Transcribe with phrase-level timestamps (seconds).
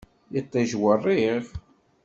[0.39, 1.45] Iṭij werriɣ.